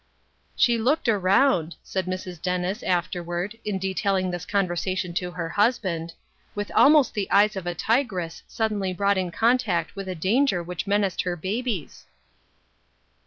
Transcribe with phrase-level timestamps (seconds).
[0.55, 2.41] "She looked around," said Mrs.
[2.41, 6.13] Dennis after ward, in detailing this conversation to her hus band,
[6.55, 10.87] "with almost the eyes of a tigress suddenly brought in contact with a danger which
[10.87, 12.07] menaced her babies."